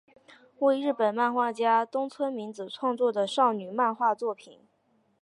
[0.57, 4.61] 为日本漫画家东村明子创作的少女漫画作品。